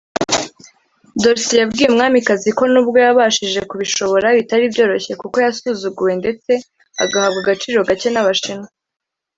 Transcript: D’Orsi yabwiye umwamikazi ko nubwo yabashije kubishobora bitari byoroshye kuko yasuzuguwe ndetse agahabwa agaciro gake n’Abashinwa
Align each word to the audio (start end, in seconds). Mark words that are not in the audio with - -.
D’Orsi 1.21 1.53
yabwiye 1.59 1.87
umwamikazi 1.89 2.49
ko 2.57 2.63
nubwo 2.71 2.97
yabashije 3.05 3.59
kubishobora 3.69 4.27
bitari 4.37 4.65
byoroshye 4.73 5.13
kuko 5.21 5.35
yasuzuguwe 5.45 6.11
ndetse 6.21 6.51
agahabwa 7.03 7.39
agaciro 7.43 7.79
gake 7.89 8.09
n’Abashinwa 8.11 8.67